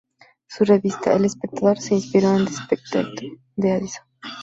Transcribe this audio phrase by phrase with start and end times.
[0.47, 3.11] Su revista "El Espectador" se inspiró en "The Spectator"
[3.55, 4.03] de Addison.